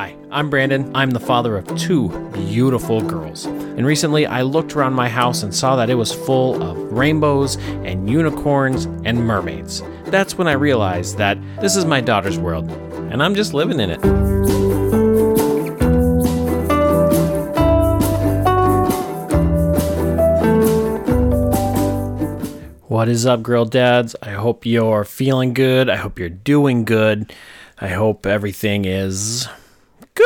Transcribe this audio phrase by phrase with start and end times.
[0.00, 0.90] Hi, I'm Brandon.
[0.94, 3.44] I'm the father of two beautiful girls.
[3.44, 7.56] And recently I looked around my house and saw that it was full of rainbows
[7.84, 9.82] and unicorns and mermaids.
[10.06, 12.70] That's when I realized that this is my daughter's world,
[13.12, 13.98] and I'm just living in it.
[22.88, 24.16] What is up, girl dads?
[24.22, 25.90] I hope you're feeling good.
[25.90, 27.34] I hope you're doing good.
[27.78, 29.46] I hope everything is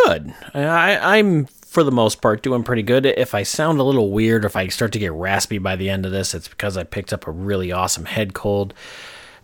[0.05, 0.35] good.
[0.55, 3.07] I, I'm, for the most part, doing pretty good.
[3.07, 6.07] If I sound a little weird, if I start to get raspy by the end
[6.07, 8.75] of this, it's because I picked up a really awesome head cold.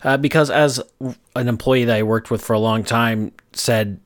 [0.03, 0.81] Uh, because as
[1.35, 3.99] an employee that I worked with for a long time said,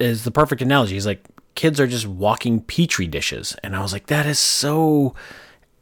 [0.00, 0.94] is the perfect analogy.
[0.94, 5.14] He's like, kids are just walking petri dishes, and I was like, that is so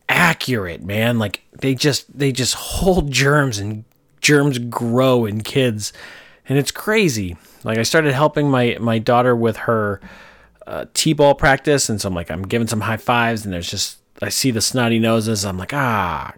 [0.08, 1.18] accurate, man.
[1.18, 3.84] Like they just they just hold germs and
[4.20, 5.92] germs grow in kids,
[6.48, 7.36] and it's crazy.
[7.64, 10.00] Like I started helping my my daughter with her
[10.66, 13.98] uh, t-ball practice, and so I'm like I'm giving some high fives, and there's just
[14.22, 15.44] I see the snotty noses.
[15.44, 16.34] I'm like ah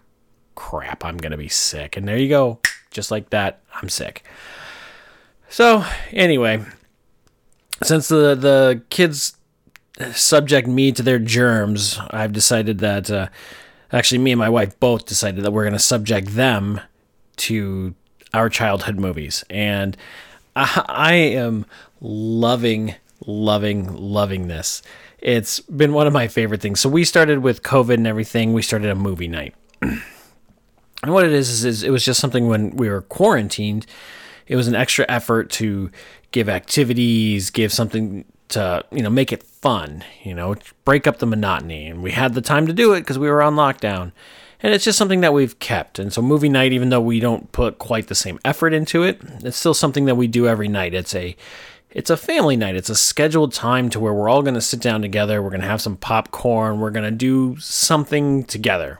[0.55, 2.59] crap, I'm gonna be sick, and there you go,
[2.91, 4.23] just like that, I'm sick.
[5.49, 6.63] So anyway,
[7.83, 9.37] since the the kids
[10.13, 13.27] subject me to their germs, I've decided that uh,
[13.91, 16.81] actually me and my wife both decided that we're going to subject them
[17.37, 17.93] to
[18.33, 19.95] our childhood movies, and
[20.55, 21.65] I, I am
[22.01, 22.95] loving,
[23.25, 24.81] loving, loving this.
[25.19, 26.79] It's been one of my favorite things.
[26.81, 28.53] So we started with COVID and everything.
[28.53, 29.55] We started a movie night.
[31.03, 33.85] And what it is, is is it was just something when we were quarantined.
[34.47, 35.91] It was an extra effort to
[36.31, 41.25] give activities, give something to you know make it fun, you know, break up the
[41.25, 41.87] monotony.
[41.87, 44.13] And we had the time to do it because we were on lockdown.
[44.63, 45.99] And it's just something that we've kept.
[45.99, 49.21] And so movie night, even though we don't put quite the same effort into it,
[49.43, 50.93] it's still something that we do every night.
[50.93, 51.35] It's a
[51.91, 52.75] it's a family night.
[52.75, 55.43] It's a scheduled time to where we're all going to sit down together.
[55.43, 56.79] We're going to have some popcorn.
[56.79, 58.99] We're going to do something together.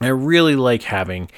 [0.00, 1.30] I really like having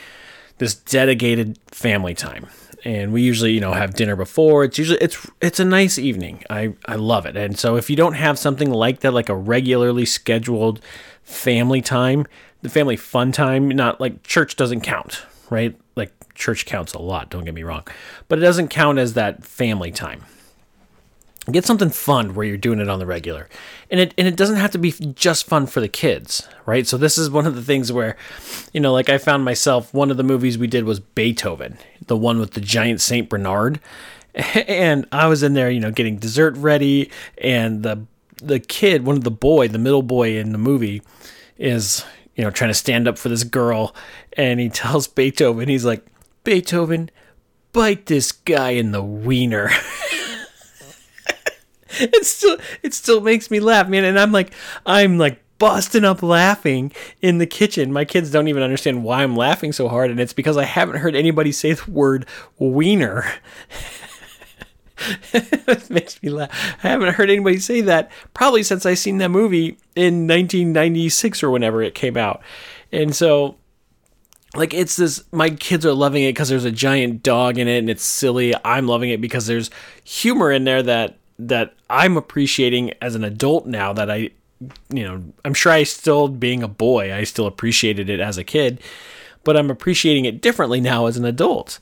[0.56, 2.46] this dedicated family time.
[2.84, 4.64] And we usually, you know, have dinner before.
[4.64, 6.44] It's usually it's it's a nice evening.
[6.48, 7.36] I I love it.
[7.36, 10.80] And so if you don't have something like that like a regularly scheduled
[11.22, 12.26] family time,
[12.62, 15.78] the family fun time, not like church doesn't count, right?
[15.96, 17.86] Like church counts a lot, don't get me wrong.
[18.28, 20.24] But it doesn't count as that family time
[21.50, 23.48] get something fun where you're doing it on the regular
[23.90, 26.96] and it and it doesn't have to be just fun for the kids right so
[26.96, 28.16] this is one of the things where
[28.72, 32.16] you know like i found myself one of the movies we did was beethoven the
[32.16, 33.80] one with the giant saint bernard
[34.34, 38.04] and i was in there you know getting dessert ready and the
[38.36, 41.02] the kid one of the boy the middle boy in the movie
[41.58, 42.04] is
[42.34, 43.94] you know trying to stand up for this girl
[44.36, 46.04] and he tells beethoven he's like
[46.44, 47.10] beethoven
[47.72, 49.70] bite this guy in the wiener
[52.00, 54.04] it still it still makes me laugh, man.
[54.04, 54.52] And I'm like
[54.86, 57.92] I'm like busting up laughing in the kitchen.
[57.92, 60.98] My kids don't even understand why I'm laughing so hard, and it's because I haven't
[60.98, 62.26] heard anybody say the word
[62.58, 63.24] wiener.
[65.32, 66.50] it makes me laugh.
[66.82, 71.50] I haven't heard anybody say that probably since I seen that movie in 1996 or
[71.50, 72.42] whenever it came out.
[72.92, 73.56] And so
[74.56, 77.78] like it's this my kids are loving it because there's a giant dog in it
[77.78, 79.70] and it's silly i'm loving it because there's
[80.02, 84.30] humor in there that that I'm appreciating as an adult now that I
[84.92, 88.44] you know, I'm sure I still being a boy, I still appreciated it as a
[88.44, 88.80] kid,
[89.42, 91.78] but I'm appreciating it differently now as an adult.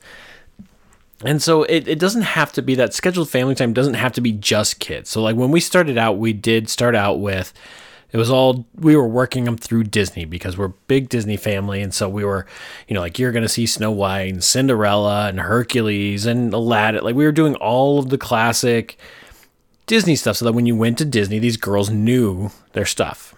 [1.25, 4.21] And so it, it doesn't have to be that scheduled family time doesn't have to
[4.21, 5.09] be just kids.
[5.09, 7.53] So like when we started out, we did start out with
[8.11, 11.93] it was all we were working them through Disney because we're big Disney family, and
[11.93, 12.47] so we were,
[12.87, 17.03] you know, like you're gonna see Snow White and Cinderella and Hercules and Aladdin.
[17.03, 18.97] Like we were doing all of the classic
[19.85, 23.35] Disney stuff so that when you went to Disney, these girls knew their stuff.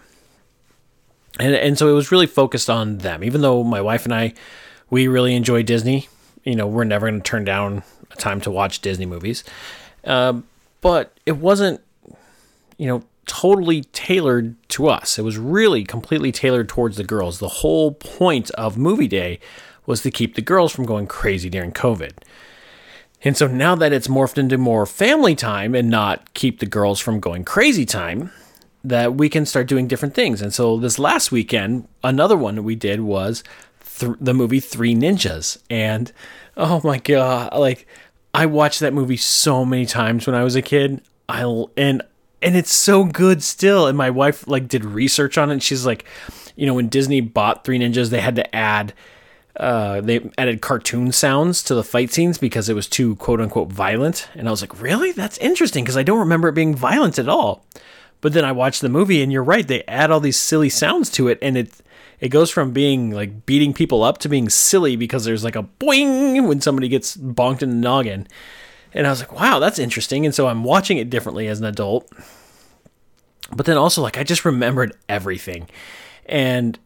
[1.40, 3.24] And, and so it was really focused on them.
[3.24, 4.34] Even though my wife and I,
[4.90, 6.08] we really enjoy Disney,
[6.44, 9.44] you know, we're never going to turn down a time to watch Disney movies.
[10.04, 10.46] Um,
[10.82, 11.82] but it wasn't,
[12.78, 15.20] you know, totally tailored to us.
[15.20, 17.40] It was really completely tailored towards the girls.
[17.40, 19.40] The whole point of movie day
[19.86, 22.14] was to keep the girls from going crazy during COVID.
[23.24, 27.00] And so now that it's morphed into more family time and not keep the girls
[27.00, 28.32] from going crazy time,
[28.84, 30.42] that we can start doing different things.
[30.42, 33.44] And so this last weekend, another one that we did was
[34.02, 35.58] th- the movie Three Ninjas.
[35.70, 36.12] And
[36.58, 37.88] oh my god, like
[38.34, 41.02] I watched that movie so many times when I was a kid.
[41.30, 41.44] I
[41.78, 42.02] and
[42.42, 43.88] and it's so good still.
[43.88, 45.54] And my wife like did research on it.
[45.54, 46.06] And she's like,
[46.56, 48.94] you know, when Disney bought Three Ninjas, they had to add
[49.58, 53.72] uh, they added cartoon sounds to the fight scenes because it was too quote unquote
[53.72, 54.28] violent.
[54.34, 55.12] And I was like, really?
[55.12, 57.66] That's interesting because I don't remember it being violent at all.
[58.22, 61.10] But then I watched the movie and you're right, they add all these silly sounds
[61.12, 61.74] to it and it
[62.22, 65.68] it goes from being like beating people up to being silly because there's like a
[65.80, 68.28] boing when somebody gets bonked in the noggin.
[68.94, 70.26] And I was like, wow, that's interesting.
[70.26, 72.08] And so I'm watching it differently as an adult.
[73.54, 75.68] But then also, like, I just remembered everything.
[76.26, 76.78] And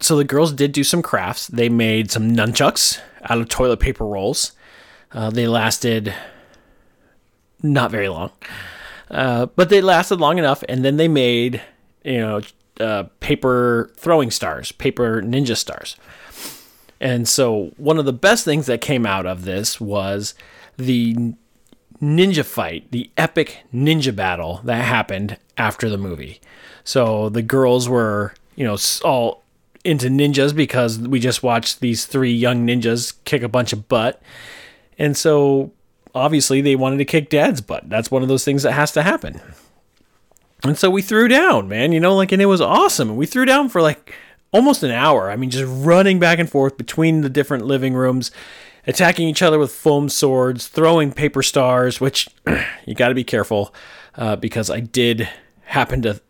[0.00, 1.46] so the girls did do some crafts.
[1.46, 4.52] They made some nunchucks out of toilet paper rolls.
[5.12, 6.12] Uh, they lasted
[7.62, 8.32] not very long,
[9.10, 10.64] uh, but they lasted long enough.
[10.68, 11.62] And then they made,
[12.04, 12.40] you know,
[12.80, 15.96] uh, paper throwing stars, paper ninja stars.
[17.00, 20.34] And so one of the best things that came out of this was
[20.76, 21.34] the
[22.00, 26.40] ninja fight, the epic ninja battle that happened after the movie.
[26.84, 29.42] So the girls were, you know, all
[29.84, 34.22] into ninjas because we just watched these three young ninjas kick a bunch of butt.
[34.98, 35.72] And so
[36.14, 37.88] obviously they wanted to kick dad's butt.
[37.88, 39.40] That's one of those things that has to happen.
[40.64, 43.10] And so we threw down, man, you know, like, and it was awesome.
[43.10, 44.14] And we threw down for like
[44.52, 45.30] almost an hour.
[45.30, 48.30] I mean, just running back and forth between the different living rooms,
[48.86, 52.28] attacking each other with foam swords, throwing paper stars, which
[52.86, 53.74] you got to be careful
[54.14, 55.28] uh, because I did
[55.64, 56.20] happen to,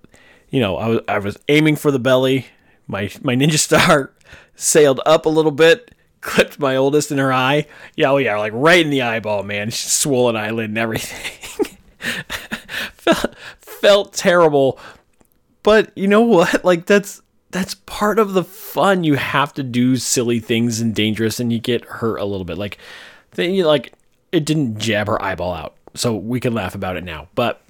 [0.48, 2.46] you know, I was, I was aiming for the belly.
[2.86, 4.12] My, my ninja star
[4.56, 7.66] sailed up a little bit, clipped my oldest in her eye.
[7.96, 9.68] Yeah, oh yeah, like right in the eyeball, man.
[9.68, 11.76] She's Swollen eyelid and everything.
[13.02, 13.34] felt,
[13.82, 14.78] felt terrible.
[15.62, 16.64] But you know what?
[16.64, 17.20] Like that's
[17.50, 19.04] that's part of the fun.
[19.04, 22.56] You have to do silly things and dangerous, and you get hurt a little bit.
[22.56, 22.78] Like,
[23.32, 23.92] then you like
[24.30, 27.28] it didn't jab her eyeball out, so we can laugh about it now.
[27.34, 27.60] But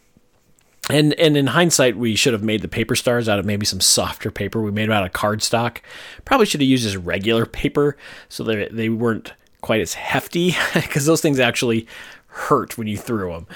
[0.88, 3.81] and and in hindsight, we should have made the paper stars out of maybe some
[3.81, 4.62] softer paper.
[4.62, 5.79] We made them out of cardstock.
[6.25, 7.97] Probably should have used just regular paper
[8.29, 9.32] so that they weren't
[9.62, 11.87] quite as hefty because those things actually
[12.26, 13.47] hurt when you threw them.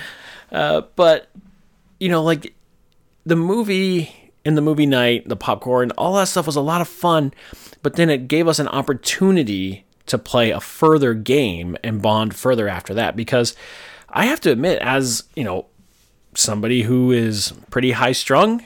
[0.51, 1.29] Uh, but
[1.99, 2.55] you know, like
[3.25, 6.89] the movie in the movie night, the popcorn, all that stuff was a lot of
[6.89, 7.35] fun,
[7.83, 12.69] but then it gave us an opportunity to play a further game and bond further
[12.69, 13.57] after that because
[14.09, 15.67] I have to admit as, you know,
[16.35, 18.63] somebody who is pretty high strung,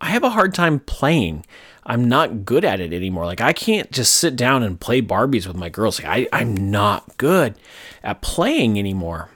[0.00, 1.44] I have a hard time playing.
[1.84, 3.26] I'm not good at it anymore.
[3.26, 6.02] Like I can't just sit down and play Barbies with my girls.
[6.02, 7.54] Like I, I'm not good
[8.02, 9.28] at playing anymore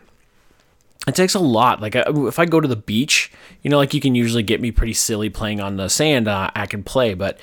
[1.06, 1.80] it takes a lot.
[1.80, 3.32] Like if I go to the beach,
[3.62, 6.28] you know, like you can usually get me pretty silly playing on the sand.
[6.28, 7.38] Uh, I can play, but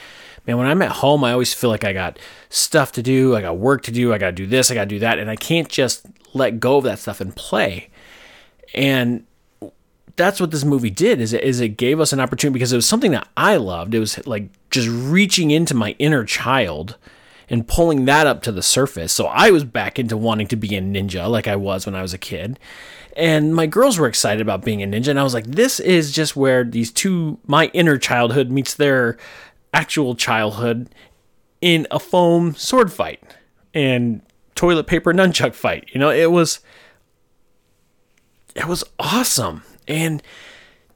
[0.47, 2.19] man, when I'm at home, I always feel like I got
[2.49, 3.35] stuff to do.
[3.35, 4.13] I got work to do.
[4.13, 4.71] I got to do this.
[4.71, 7.35] I got to do that, and I can't just let go of that stuff and
[7.35, 7.89] play.
[8.73, 9.25] And
[10.15, 11.19] that's what this movie did.
[11.19, 13.93] Is it, is it gave us an opportunity because it was something that I loved.
[13.93, 16.97] It was like just reaching into my inner child
[17.49, 19.11] and pulling that up to the surface.
[19.11, 22.01] So I was back into wanting to be a ninja like I was when I
[22.01, 22.59] was a kid.
[23.15, 26.13] And my girls were excited about being a ninja and i was like this is
[26.13, 29.17] just where these two my inner childhood meets their
[29.73, 30.89] actual childhood
[31.59, 33.21] in a foam sword fight
[33.73, 34.21] and
[34.55, 35.89] toilet paper nunchuck fight.
[35.91, 36.59] You know it was
[38.55, 39.63] it was awesome.
[39.87, 40.21] And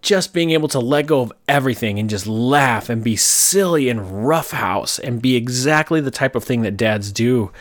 [0.04, 4.28] just being able to let go of everything and just laugh and be silly and
[4.28, 7.52] roughhouse and be exactly the type of thing that dads do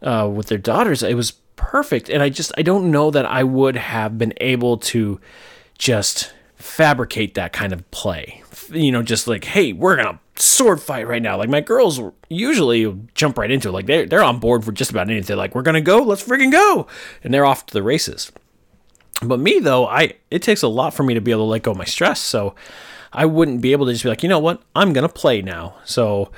[0.00, 2.08] uh, with their daughters it was perfect.
[2.10, 5.20] And I just, I don't know that I would have been able to
[5.78, 8.42] just fabricate that kind of play.
[8.70, 11.36] You know, just like, hey, we're to sword fight right now.
[11.36, 13.72] Like my girls usually jump right into it.
[13.72, 15.26] Like they're, they're on board for just about anything.
[15.26, 16.86] They're like, we're to go, let's freaking go.
[17.22, 18.32] And they're off to the races.
[19.22, 21.62] But me though, I, it takes a lot for me to be able to let
[21.62, 22.20] go of my stress.
[22.20, 22.54] So
[23.12, 25.76] I wouldn't be able to just be like, you know what, I'm to play now.
[25.84, 26.30] So,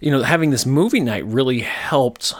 [0.00, 2.34] you know, having this movie night really helped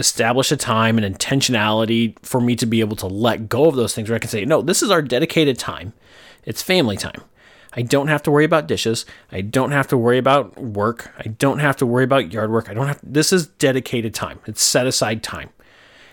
[0.00, 3.94] establish a time and intentionality for me to be able to let go of those
[3.94, 5.92] things where I can say, no, this is our dedicated time.
[6.44, 7.22] It's family time.
[7.74, 9.06] I don't have to worry about dishes.
[9.30, 11.12] I don't have to worry about work.
[11.18, 12.68] I don't have to worry about yard work.
[12.68, 14.40] I don't have this is dedicated time.
[14.46, 15.50] It's set aside time.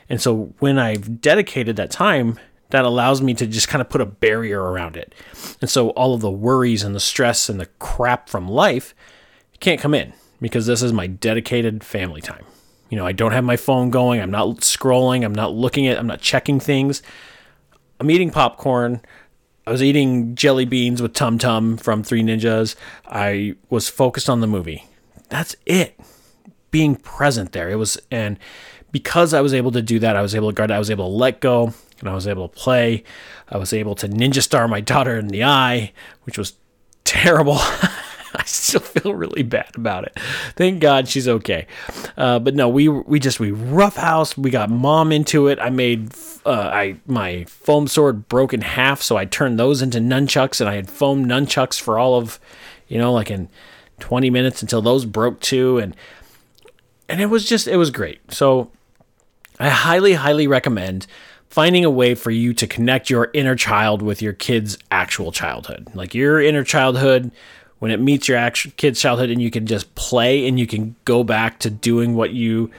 [0.07, 2.39] And so when I've dedicated that time,
[2.69, 5.13] that allows me to just kind of put a barrier around it.
[5.61, 8.93] And so all of the worries and the stress and the crap from life
[9.59, 12.45] can't come in because this is my dedicated family time.
[12.89, 14.21] You know, I don't have my phone going.
[14.21, 15.23] I'm not scrolling.
[15.23, 17.01] I'm not looking at, I'm not checking things.
[17.99, 19.01] I'm eating popcorn.
[19.67, 22.75] I was eating jelly beans with Tum Tum from Three Ninjas.
[23.05, 24.85] I was focused on the movie.
[25.29, 25.99] That's it.
[26.71, 27.69] Being present there.
[27.69, 28.39] It was, and
[28.91, 31.05] because I was able to do that, I was able to guard, I was able
[31.05, 33.03] to let go, and I was able to play.
[33.47, 36.53] I was able to ninja star my daughter in the eye, which was
[37.03, 37.57] terrible.
[38.35, 40.17] I still feel really bad about it.
[40.55, 41.65] Thank God she's okay.
[42.15, 44.37] Uh, but no, we we just we roughhouse.
[44.37, 45.59] We got mom into it.
[45.59, 46.13] I made
[46.45, 50.69] uh, I my foam sword broke in half, so I turned those into nunchucks, and
[50.69, 52.39] I had foam nunchucks for all of,
[52.87, 53.49] you know, like in
[53.99, 55.95] 20 minutes until those broke too, and
[57.07, 58.19] and it was just it was great.
[58.31, 58.71] So
[59.59, 61.07] I highly highly recommend
[61.49, 65.87] finding a way for you to connect your inner child with your kid's actual childhood.
[65.93, 67.31] Like your inner childhood
[67.79, 70.95] when it meets your actual kid's childhood and you can just play and you can
[71.05, 72.69] go back to doing what you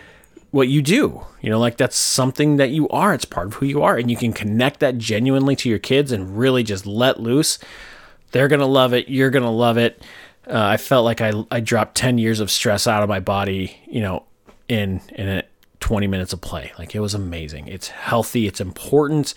[0.52, 1.24] what you do.
[1.40, 3.14] You know, like that's something that you are.
[3.14, 6.12] It's part of who you are and you can connect that genuinely to your kids
[6.12, 7.58] and really just let loose.
[8.32, 9.08] They're to love it.
[9.08, 10.02] You're to love it.
[10.46, 13.80] Uh, I felt like I I dropped 10 years of stress out of my body,
[13.86, 14.24] you know,
[14.68, 15.42] in in a
[15.80, 16.72] 20 minutes of play.
[16.78, 17.66] Like it was amazing.
[17.68, 19.34] It's healthy, it's important.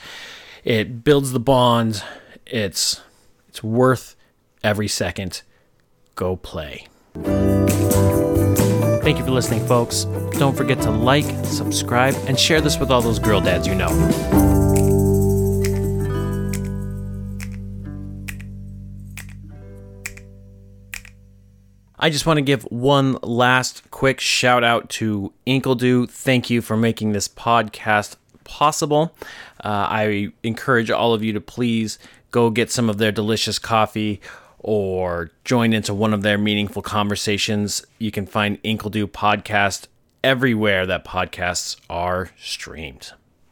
[0.64, 2.04] It builds the bonds.
[2.46, 3.02] It's
[3.50, 4.16] it's worth
[4.64, 5.42] every second.
[6.16, 6.88] Go play.
[9.04, 10.06] Thank you for listening, folks.
[10.34, 14.43] Don't forget to like, subscribe, and share this with all those girl dads you know.
[22.04, 26.10] I just want to give one last quick shout out to Inkledo.
[26.10, 29.16] Thank you for making this podcast possible.
[29.64, 32.00] Uh, I encourage all of you to please
[32.32, 34.20] go get some of their delicious coffee
[34.60, 37.86] or join into one of their meaningful conversations.
[38.00, 39.88] You can find Inkledo podcast
[40.26, 43.14] everywhere that podcasts are streamed.